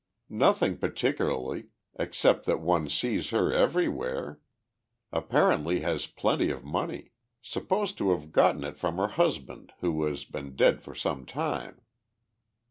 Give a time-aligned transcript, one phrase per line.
[0.31, 4.39] "Nothing particularly except that one sees her everywhere.
[5.11, 7.11] Apparently has plenty of money.
[7.43, 11.81] Supposed to have gotten it from her husband, who has been dead for some time.